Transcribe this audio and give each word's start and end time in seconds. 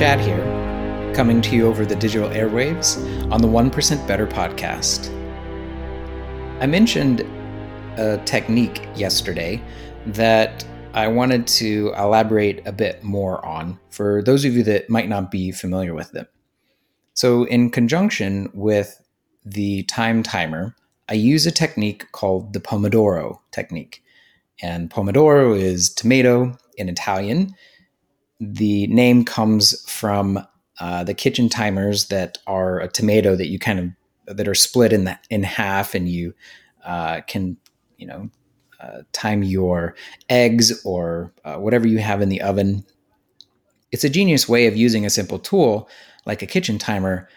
Chad 0.00 0.18
here, 0.18 1.12
coming 1.14 1.42
to 1.42 1.54
you 1.54 1.66
over 1.66 1.84
the 1.84 1.94
digital 1.94 2.30
airwaves 2.30 2.96
on 3.30 3.42
the 3.42 3.46
1% 3.46 4.08
Better 4.08 4.26
podcast. 4.26 5.10
I 6.58 6.64
mentioned 6.64 7.20
a 7.98 8.16
technique 8.24 8.88
yesterday 8.96 9.62
that 10.06 10.64
I 10.94 11.06
wanted 11.06 11.46
to 11.48 11.92
elaborate 11.98 12.66
a 12.66 12.72
bit 12.72 13.04
more 13.04 13.44
on 13.44 13.78
for 13.90 14.22
those 14.22 14.46
of 14.46 14.54
you 14.54 14.62
that 14.62 14.88
might 14.88 15.10
not 15.10 15.30
be 15.30 15.52
familiar 15.52 15.92
with 15.92 16.14
it. 16.14 16.32
So, 17.12 17.44
in 17.44 17.68
conjunction 17.68 18.48
with 18.54 19.02
the 19.44 19.82
time 19.82 20.22
timer, 20.22 20.74
I 21.10 21.12
use 21.12 21.44
a 21.44 21.52
technique 21.52 22.10
called 22.12 22.54
the 22.54 22.60
Pomodoro 22.60 23.40
technique. 23.50 24.02
And 24.62 24.88
Pomodoro 24.88 25.54
is 25.54 25.92
tomato 25.92 26.56
in 26.78 26.88
Italian. 26.88 27.54
The 28.40 28.86
name 28.86 29.24
comes 29.24 29.80
from 29.88 30.44
uh, 30.78 31.04
the 31.04 31.14
kitchen 31.14 31.48
timers 31.48 32.08
that 32.08 32.38
are 32.46 32.80
a 32.80 32.88
tomato 32.88 33.36
that 33.36 33.48
you 33.48 33.58
kind 33.58 33.78
of 33.78 34.36
that 34.36 34.48
are 34.48 34.54
split 34.54 34.92
in 34.92 35.04
the, 35.04 35.18
in 35.28 35.42
half, 35.42 35.94
and 35.94 36.08
you 36.08 36.34
uh, 36.84 37.20
can 37.26 37.56
you 37.98 38.06
know 38.06 38.30
uh, 38.80 39.02
time 39.12 39.42
your 39.42 39.94
eggs 40.28 40.84
or 40.84 41.32
uh, 41.44 41.56
whatever 41.56 41.86
you 41.86 41.98
have 41.98 42.22
in 42.22 42.28
the 42.28 42.40
oven. 42.40 42.84
It's 43.92 44.04
a 44.04 44.08
genius 44.08 44.48
way 44.48 44.66
of 44.66 44.76
using 44.76 45.04
a 45.04 45.10
simple 45.10 45.38
tool 45.38 45.88
like 46.26 46.42
a 46.42 46.46
kitchen 46.46 46.78
timer 46.78 47.28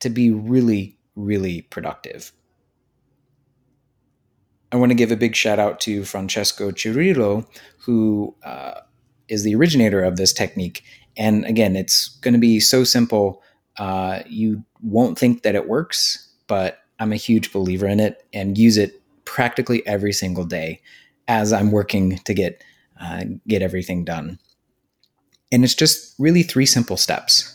to 0.00 0.10
be 0.10 0.30
really, 0.30 0.98
really 1.14 1.62
productive. 1.62 2.32
I 4.72 4.76
want 4.76 4.90
to 4.90 4.96
give 4.96 5.12
a 5.12 5.16
big 5.16 5.34
shout 5.34 5.58
out 5.58 5.80
to 5.80 6.04
Francesco 6.04 6.70
Cirillo, 6.70 7.46
who 7.78 8.34
uh, 8.44 8.80
is 9.28 9.42
the 9.42 9.54
originator 9.54 10.02
of 10.02 10.16
this 10.16 10.32
technique. 10.32 10.84
And 11.16 11.44
again, 11.44 11.76
it's 11.76 12.08
going 12.20 12.34
to 12.34 12.40
be 12.40 12.60
so 12.60 12.84
simple. 12.84 13.42
Uh, 13.78 14.20
you 14.26 14.64
won't 14.82 15.18
think 15.18 15.42
that 15.42 15.54
it 15.54 15.68
works, 15.68 16.28
but 16.46 16.80
I'm 16.98 17.12
a 17.12 17.16
huge 17.16 17.52
believer 17.52 17.86
in 17.86 18.00
it 18.00 18.26
and 18.32 18.58
use 18.58 18.76
it 18.76 19.02
practically 19.24 19.86
every 19.86 20.12
single 20.12 20.44
day 20.44 20.80
as 21.28 21.52
I'm 21.52 21.70
working 21.70 22.18
to 22.18 22.34
get 22.34 22.62
uh, 23.00 23.24
get 23.46 23.60
everything 23.60 24.04
done. 24.04 24.38
And 25.52 25.64
it's 25.64 25.74
just 25.74 26.14
really 26.18 26.42
three 26.42 26.66
simple 26.66 26.96
steps. 26.96 27.52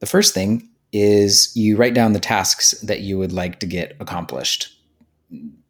The 0.00 0.06
first 0.06 0.34
thing 0.34 0.68
is 0.92 1.50
you 1.56 1.76
write 1.76 1.94
down 1.94 2.12
the 2.12 2.20
tasks 2.20 2.72
that 2.82 3.00
you 3.00 3.18
would 3.18 3.32
like 3.32 3.60
to 3.60 3.66
get 3.66 3.96
accomplished 3.98 4.76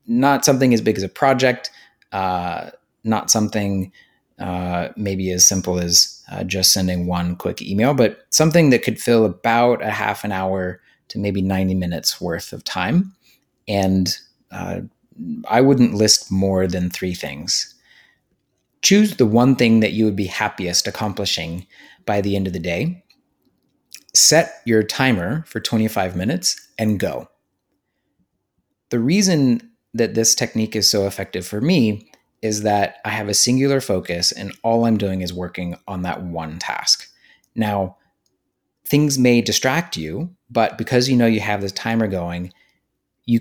not 0.07 0.45
something 0.45 0.73
as 0.73 0.81
big 0.81 0.97
as 0.97 1.03
a 1.03 1.09
project, 1.09 1.71
uh, 2.13 2.71
not 3.05 3.31
something 3.31 3.93
uh, 4.39 4.89
maybe 4.97 5.31
as 5.31 5.47
simple 5.47 5.79
as 5.79 6.23
uh, 6.31 6.45
just 6.45 6.73
sending 6.73 7.07
one 7.07 7.37
quick 7.37 7.63
email, 7.63 7.95
but 7.95 8.27
something 8.31 8.71
that 8.71 8.83
could 8.83 9.01
fill 9.01 9.25
about 9.25 9.83
a 9.83 9.91
half 9.91 10.25
an 10.25 10.33
hour 10.33 10.81
to 11.09 11.19
maybe 11.19 11.41
90 11.41 11.75
minutes 11.75 12.21
worth 12.21 12.53
of 12.53 12.65
time. 12.65 13.15
And 13.69 14.17
uh, 14.51 14.81
I 15.49 15.61
wouldn't 15.61 15.95
list 15.95 16.31
more 16.31 16.67
than 16.67 16.91
three 16.91 17.15
things. 17.15 17.75
Choose 18.83 19.17
the 19.17 19.27
one 19.27 19.57
thing 19.57 19.81
that 19.81 19.93
you 19.93 20.05
would 20.05 20.17
be 20.17 20.27
happiest 20.27 20.87
accomplishing 20.87 21.67
by 22.05 22.21
the 22.21 22.37
end 22.37 22.47
of 22.47 22.53
the 22.53 22.59
day. 22.59 23.03
Set 24.15 24.61
your 24.65 24.83
timer 24.83 25.45
for 25.47 25.61
25 25.61 26.15
minutes 26.15 26.69
and 26.79 27.01
go. 27.01 27.29
The 28.91 29.01
reason 29.01 29.71
that 29.95 30.15
this 30.15 30.35
technique 30.35 30.77
is 30.77 30.89
so 30.89 31.07
effective 31.07 31.47
for 31.47 31.61
me 31.61 32.11
is 32.43 32.63
that 32.63 32.97
I 33.05 33.11
have 33.11 33.29
a 33.29 33.35
singular 33.35 33.81
focus 33.81 34.33
and 34.33 34.57
all 34.63 34.85
I'm 34.85 34.99
doing 34.99 35.21
is 35.21 35.33
working 35.33 35.77
on 35.89 36.03
that 36.03 36.23
one 36.23 36.59
task. 36.59 37.09
Now, 37.55 37.97
things 38.85 39.19
may 39.19 39.41
distract 39.41 39.97
you, 39.97 40.31
but 40.51 40.79
because 40.79 41.09
you 41.09 41.17
know 41.17 41.27
you 41.27 41.41
have 41.41 41.61
this 41.61 41.73
timer 41.73 42.07
going, 42.07 42.53
you 43.25 43.41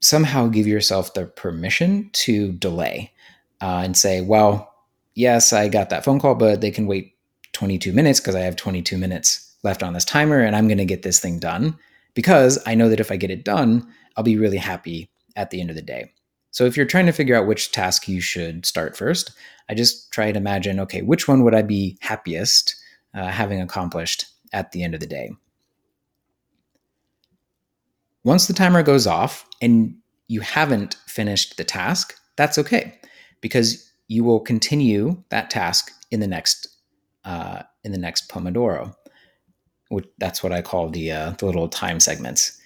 somehow 0.00 0.46
give 0.48 0.66
yourself 0.66 1.14
the 1.14 1.26
permission 1.26 2.10
to 2.12 2.52
delay 2.52 3.12
uh, 3.60 3.80
and 3.84 3.96
say, 3.96 4.20
well, 4.20 4.72
yes, 5.14 5.52
I 5.52 5.68
got 5.68 5.90
that 5.90 6.04
phone 6.04 6.20
call, 6.20 6.34
but 6.34 6.60
they 6.60 6.70
can 6.70 6.86
wait 6.86 7.14
22 7.52 7.92
minutes 7.92 8.20
because 8.20 8.34
I 8.34 8.40
have 8.40 8.56
22 8.56 8.98
minutes 8.98 9.56
left 9.62 9.82
on 9.82 9.92
this 9.92 10.04
timer 10.04 10.40
and 10.40 10.54
I'm 10.54 10.68
going 10.68 10.78
to 10.78 10.84
get 10.84 11.02
this 11.02 11.18
thing 11.18 11.38
done 11.38 11.76
because 12.14 12.58
I 12.66 12.74
know 12.74 12.88
that 12.88 13.00
if 13.00 13.10
I 13.10 13.16
get 13.16 13.30
it 13.30 13.44
done, 13.44 13.86
I'll 14.16 14.24
be 14.24 14.36
really 14.36 14.58
happy 14.58 15.08
at 15.34 15.50
the 15.50 15.60
end 15.60 15.70
of 15.70 15.76
the 15.76 15.82
day. 15.82 16.12
So 16.58 16.64
if 16.64 16.76
you're 16.76 16.86
trying 16.86 17.06
to 17.06 17.12
figure 17.12 17.36
out 17.36 17.46
which 17.46 17.70
task 17.70 18.08
you 18.08 18.20
should 18.20 18.66
start 18.66 18.96
first, 18.96 19.30
I 19.68 19.74
just 19.74 20.10
try 20.10 20.32
to 20.32 20.36
imagine, 20.36 20.80
okay, 20.80 21.02
which 21.02 21.28
one 21.28 21.44
would 21.44 21.54
I 21.54 21.62
be 21.62 21.96
happiest 22.00 22.74
uh, 23.14 23.28
having 23.28 23.60
accomplished 23.60 24.24
at 24.52 24.72
the 24.72 24.82
end 24.82 24.92
of 24.92 24.98
the 24.98 25.06
day? 25.06 25.30
Once 28.24 28.48
the 28.48 28.54
timer 28.54 28.82
goes 28.82 29.06
off 29.06 29.46
and 29.62 29.94
you 30.26 30.40
haven't 30.40 30.94
finished 31.06 31.58
the 31.58 31.62
task, 31.62 32.16
that's 32.34 32.58
okay 32.58 32.98
because 33.40 33.88
you 34.08 34.24
will 34.24 34.40
continue 34.40 35.22
that 35.28 35.50
task 35.50 35.92
in 36.10 36.18
the 36.18 36.26
next 36.26 36.66
uh, 37.24 37.62
in 37.84 37.92
the 37.92 37.98
next 37.98 38.28
Pomodoro. 38.28 38.96
Which, 39.90 40.06
that's 40.18 40.42
what 40.42 40.50
I 40.50 40.62
call 40.62 40.90
the 40.90 41.12
uh, 41.12 41.30
the 41.38 41.46
little 41.46 41.68
time 41.68 42.00
segments. 42.00 42.60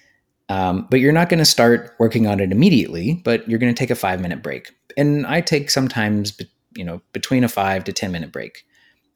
Um, 0.49 0.87
but 0.89 0.99
you're 0.99 1.13
not 1.13 1.29
going 1.29 1.39
to 1.39 1.45
start 1.45 1.95
working 1.99 2.27
on 2.27 2.39
it 2.39 2.51
immediately, 2.51 3.21
but 3.23 3.47
you're 3.47 3.59
going 3.59 3.73
to 3.73 3.77
take 3.77 3.89
a 3.89 3.95
five 3.95 4.21
minute 4.21 4.43
break. 4.43 4.75
And 4.97 5.25
I 5.25 5.41
take 5.41 5.69
sometimes, 5.69 6.39
you 6.75 6.83
know, 6.83 7.01
between 7.13 7.43
a 7.43 7.49
five 7.49 7.83
to 7.85 7.93
10 7.93 8.11
minute 8.11 8.31
break. 8.31 8.65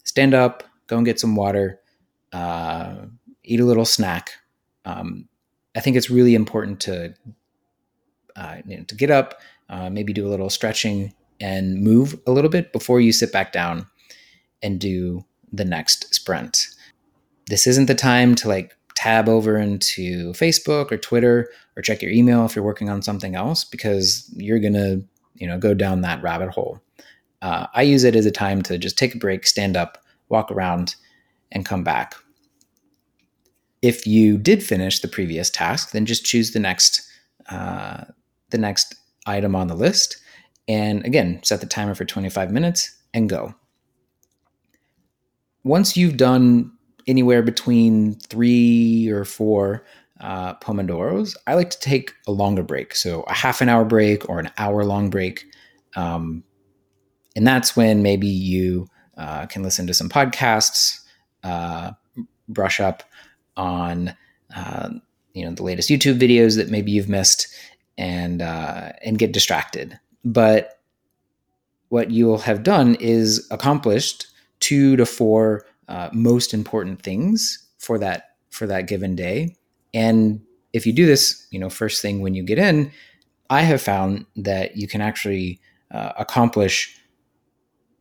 Stand 0.04 0.34
up, 0.34 0.64
go 0.88 0.98
and 0.98 1.06
get 1.06 1.20
some 1.20 1.36
water, 1.36 1.80
uh, 2.32 2.96
eat 3.44 3.60
a 3.60 3.66
little 3.66 3.86
snack. 3.86 4.32
Um, 4.86 5.28
I 5.76 5.82
think 5.82 5.96
it's 5.98 6.10
really 6.10 6.34
important 6.34 6.80
to, 6.82 7.14
uh, 8.36 8.58
you 8.66 8.78
know, 8.78 8.84
to 8.84 8.96
get 8.96 9.12
up, 9.12 9.40
uh, 9.70 9.90
maybe 9.90 10.14
do 10.14 10.26
a 10.26 10.30
little 10.30 10.50
stretching 10.50 11.14
and 11.40 11.82
move 11.82 12.20
a 12.26 12.32
little 12.32 12.50
bit 12.50 12.72
before 12.72 13.00
you 13.00 13.12
sit 13.12 13.32
back 13.32 13.52
down 13.52 13.86
and 14.62 14.80
do 14.80 15.26
the 15.52 15.66
next 15.66 16.14
sprint. 16.16 16.68
This 17.48 17.68
isn't 17.68 17.86
the 17.86 17.96
time 17.96 18.36
to 18.36 18.48
like 18.48 18.77
tab 19.07 19.29
over 19.29 19.57
into 19.57 20.34
Facebook 20.34 20.91
or 20.91 20.97
Twitter 20.97 21.50
or 21.78 21.81
check 21.81 22.01
your 22.01 22.12
email 22.12 22.45
if 22.45 22.56
you're 22.57 22.66
working 22.66 22.90
on 22.90 23.01
something 23.01 23.35
else 23.35 23.63
because 23.63 24.29
you're 24.35 24.59
going 24.59 24.73
to, 24.73 25.01
you 25.35 25.47
know, 25.47 25.57
go 25.57 25.73
down 25.73 26.01
that 26.01 26.22
rabbit 26.22 26.50
hole. 26.50 26.81
Uh, 27.41 27.67
I 27.73 27.84
use 27.84 28.03
it 28.03 28.17
as 28.17 28.25
a 28.25 28.31
time 28.31 28.62
to 28.63 28.78
just 28.78 28.97
take 28.97 29.16
a 29.16 29.17
break, 29.17 29.47
stand 29.47 29.78
up, 29.78 30.03
walk 30.28 30.51
around, 30.51 30.96
and 31.53 31.66
come 31.66 31.85
back. 31.85 32.16
If 33.81 34.06
you 34.06 34.38
did 34.38 34.62
finish 34.62 35.00
the 35.00 35.07
previous 35.07 35.50
task, 35.50 35.91
then 35.91 36.06
just 36.06 36.25
choose 36.25 36.51
the 36.51 36.59
next 36.59 37.01
uh, 37.50 38.03
the 38.50 38.57
next 38.57 38.94
item 39.25 39.56
on 39.56 39.67
the 39.67 39.75
list, 39.75 40.17
and 40.67 41.06
again, 41.06 41.40
set 41.44 41.62
the 41.62 41.67
timer 41.67 41.96
for 41.96 42.03
25 42.03 42.51
minutes 42.51 42.94
and 43.13 43.29
go. 43.29 43.56
Once 45.63 45.96
you've 45.96 46.17
done 46.17 46.77
anywhere 47.07 47.41
between 47.41 48.16
three 48.16 49.09
or 49.09 49.25
four 49.25 49.85
uh, 50.19 50.56
pomodoros. 50.56 51.35
I 51.45 51.53
like 51.53 51.69
to 51.69 51.79
take 51.79 52.13
a 52.28 52.31
longer 52.31 52.63
break, 52.63 52.95
so 52.95 53.22
a 53.23 53.34
half 53.34 53.62
an 53.62 53.69
hour 53.69 53.85
break 53.85 54.28
or 54.29 54.40
an 54.40 54.51
hour 54.57 54.84
long 54.84 55.09
break. 55.09 55.46
Um, 55.96 56.44
and 57.35 57.46
that's 57.46 57.75
when 57.75 58.01
maybe 58.01 58.28
you 58.28 58.88
uh, 59.17 59.46
can 59.46 59.63
listen 59.63 59.88
to 59.88 59.94
some 59.94 60.09
podcasts, 60.09 61.00
uh, 61.44 61.91
brush 62.50 62.79
up 62.79 63.03
on 63.56 64.16
uh, 64.56 64.90
you 65.34 65.46
know 65.46 65.53
the 65.53 65.63
latest 65.63 65.90
YouTube 65.90 66.19
videos 66.19 66.56
that 66.57 66.69
maybe 66.69 66.91
you've 66.91 67.09
missed, 67.09 67.47
and 67.97 68.41
uh, 68.41 68.91
and 69.03 69.19
get 69.19 69.31
distracted. 69.31 70.00
But 70.25 70.79
what 71.90 72.12
you'll 72.12 72.40
have 72.40 72.64
done 72.64 72.96
is 72.96 73.47
accomplished 73.52 74.28
two 74.59 74.96
to 74.97 75.05
four 75.05 75.66
uh, 75.87 76.09
most 76.13 76.53
important 76.53 77.01
things 77.01 77.66
for 77.78 77.97
that 77.99 78.35
for 78.49 78.67
that 78.67 78.87
given 78.87 79.16
day. 79.16 79.55
And 79.93 80.41
if 80.73 80.85
you 80.85 80.93
do 80.93 81.05
this, 81.05 81.47
you 81.51 81.59
know, 81.59 81.69
first 81.69 82.01
thing 82.01 82.22
when 82.22 82.34
you 82.34 82.43
get 82.43 82.59
in, 82.59 82.91
I 83.49 83.61
have 83.61 83.81
found 83.81 84.25
that 84.35 84.75
you 84.78 84.87
can 84.87 85.01
actually 85.01 85.59
uh, 85.91 86.13
accomplish 86.17 86.93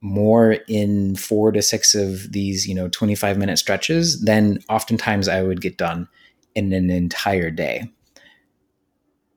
more 0.00 0.58
in 0.68 1.16
four 1.16 1.52
to 1.52 1.62
six 1.62 1.94
of 1.94 2.32
these, 2.32 2.66
you 2.66 2.74
know, 2.74 2.88
25 2.88 3.38
minute 3.38 3.58
stretches 3.58 4.20
than 4.22 4.58
oftentimes 4.68 5.28
I 5.28 5.42
would 5.42 5.60
get 5.60 5.78
done 5.78 6.08
in 6.54 6.72
an 6.72 6.90
entire 6.90 7.50
day. 7.50 7.90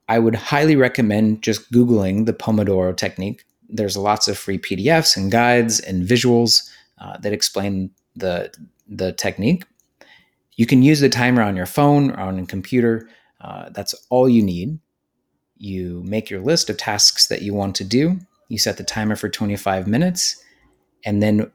I 0.08 0.20
would 0.20 0.36
highly 0.36 0.76
recommend 0.76 1.44
just 1.44 1.72
Googling 1.72 2.26
the 2.26 2.34
Pomodoro 2.34 2.96
technique. 2.96 3.46
There's 3.70 3.96
lots 3.96 4.28
of 4.28 4.38
free 4.38 4.58
PDFs 4.58 5.16
and 5.16 5.32
guides 5.32 5.80
and 5.80 6.08
visuals 6.08 6.68
uh, 6.98 7.18
that 7.20 7.34
explain 7.34 7.92
the 8.20 8.52
the 8.88 9.12
technique. 9.12 9.64
You 10.56 10.66
can 10.66 10.84
use 10.84 11.00
the 11.00 11.10
timer 11.10 11.42
on 11.42 11.56
your 11.56 11.66
phone 11.66 12.12
or 12.12 12.20
on 12.20 12.40
a 12.40 12.46
computer. 12.46 13.08
Uh, 13.40 13.70
that's 13.70 13.96
all 14.10 14.28
you 14.28 14.44
need. 14.44 14.80
You 15.58 16.04
make 16.06 16.30
your 16.30 16.42
list 16.42 16.70
of 16.70 16.78
tasks 16.78 17.28
that 17.28 17.42
you 17.42 17.54
want 17.54 17.76
to 17.78 17.84
do. 17.84 18.20
You 18.50 18.58
set 18.58 18.78
the 18.78 18.84
timer 18.84 19.16
for 19.16 19.30
25 19.30 19.88
minutes, 19.88 20.42
and 21.06 21.22
then 21.22 21.52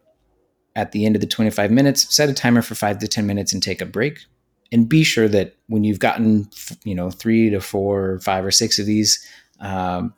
at 0.77 0.93
the 0.93 1.07
end 1.07 1.17
of 1.17 1.21
the 1.21 1.27
25 1.27 1.71
minutes, 1.71 2.15
set 2.15 2.29
a 2.29 2.35
timer 2.35 2.63
for 2.63 2.75
five 2.75 2.99
to 2.99 3.09
10 3.09 3.27
minutes 3.27 3.53
and 3.53 3.63
take 3.63 3.81
a 3.81 3.87
break. 3.87 4.21
And 4.73 4.89
be 4.89 5.05
sure 5.05 5.29
that 5.29 5.55
when 5.69 5.85
you've 5.85 6.01
gotten, 6.01 6.49
you 6.85 6.95
know, 6.95 7.11
three 7.11 7.51
to 7.51 7.61
four, 7.61 8.19
five 8.21 8.45
or 8.45 8.51
six 8.51 8.79
of 8.79 8.87
these 8.87 9.25
um, 9.61 10.13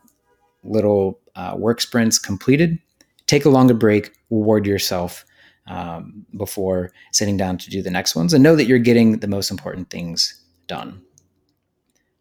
little 0.64 1.20
uh, 1.34 1.54
work 1.58 1.80
sprints 1.80 2.18
completed, 2.18 2.78
take 3.26 3.44
a 3.44 3.50
longer 3.50 3.74
break, 3.74 4.12
reward 4.30 4.66
yourself 4.66 5.25
um, 5.66 6.26
before 6.36 6.92
sitting 7.12 7.36
down 7.36 7.58
to 7.58 7.70
do 7.70 7.82
the 7.82 7.90
next 7.90 8.14
ones, 8.14 8.32
and 8.32 8.42
know 8.42 8.56
that 8.56 8.66
you're 8.66 8.78
getting 8.78 9.18
the 9.18 9.28
most 9.28 9.50
important 9.50 9.90
things 9.90 10.40
done. 10.66 11.02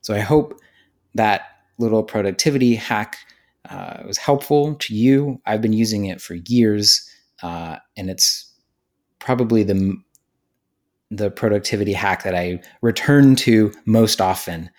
So 0.02 0.14
I 0.14 0.20
hope 0.20 0.60
that 1.16 1.42
little 1.78 2.04
productivity 2.04 2.76
hack 2.76 3.18
uh, 3.70 4.04
was 4.06 4.18
helpful 4.18 4.76
to 4.76 4.96
you. 4.96 5.42
I've 5.46 5.62
been 5.62 5.74
using 5.74 6.06
it 6.06 6.22
for 6.22 6.36
years, 6.36 7.10
uh, 7.42 7.78
and 7.98 8.10
it's 8.10 8.52
probably 9.20 9.64
the 9.64 9.96
the 11.12 11.30
productivity 11.30 11.94
hack 11.94 12.24
that 12.24 12.36
I 12.36 12.62
return 12.82 13.36
to 13.38 13.72
most 13.86 14.20
often 14.20 14.70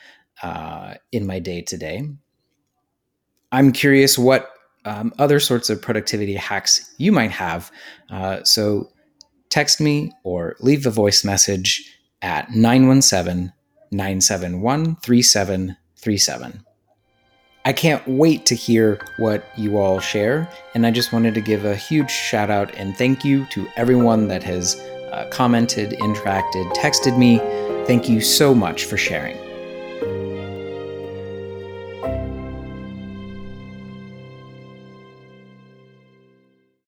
uh, 0.42 0.94
in 1.12 1.26
my 1.26 1.38
day 1.38 1.62
to 1.62 1.76
day. 1.76 2.08
I'm 3.52 3.72
curious 3.72 4.18
what 4.18 4.50
um, 4.86 5.12
other 5.18 5.38
sorts 5.38 5.68
of 5.68 5.82
productivity 5.82 6.34
hacks 6.34 6.94
you 6.96 7.12
might 7.12 7.32
have. 7.32 7.70
Uh, 8.08 8.42
so 8.44 8.88
text 9.50 9.80
me 9.80 10.12
or 10.22 10.56
leave 10.60 10.86
a 10.86 10.90
voice 10.90 11.24
message 11.24 11.98
at 12.22 12.50
917 12.50 13.52
971 13.90 14.96
3737. 14.96 16.62
I 17.64 17.72
can't 17.72 18.06
wait 18.06 18.46
to 18.46 18.54
hear 18.54 19.00
what 19.18 19.44
you 19.56 19.78
all 19.78 19.98
share, 19.98 20.48
and 20.74 20.86
I 20.86 20.92
just 20.92 21.12
wanted 21.12 21.34
to 21.34 21.40
give 21.40 21.64
a 21.64 21.74
huge 21.74 22.10
shout 22.10 22.48
out 22.48 22.72
and 22.76 22.96
thank 22.96 23.24
you 23.24 23.44
to 23.46 23.66
everyone 23.76 24.28
that 24.28 24.44
has 24.44 24.76
uh, 25.10 25.28
commented, 25.32 25.90
interacted, 25.98 26.72
texted 26.74 27.18
me. 27.18 27.38
Thank 27.86 28.08
you 28.08 28.20
so 28.20 28.54
much 28.54 28.84
for 28.84 28.96
sharing. 28.96 29.45